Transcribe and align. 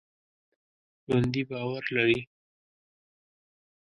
ژوندي 1.03 1.41
باور 1.49 1.83
لري 1.95 2.19